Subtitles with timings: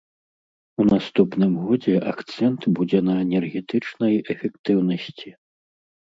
[0.83, 5.29] У наступным годзе акцэнт будзе на энергетычнай эфектыўнасці.